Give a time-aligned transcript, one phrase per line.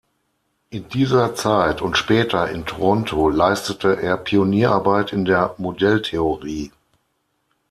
[0.71, 6.71] In dieser Zeit und später in Toronto leistete er Pionierarbeit in der Modelltheorie.